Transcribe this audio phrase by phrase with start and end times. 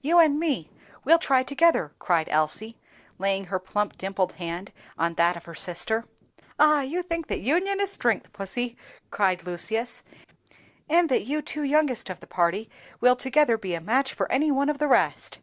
[0.00, 0.68] "You and me,
[1.04, 2.76] we'll try together," cried Elsie,
[3.18, 6.06] laying her plump dimpled hand on that of her sister.
[6.58, 6.80] "Ah!
[6.80, 8.76] you think that union is strength, Pussie!"
[9.12, 10.02] cried Lucius;
[10.88, 12.68] "and that you two youngest of the party
[13.00, 15.38] will together be a match for any one of the rest."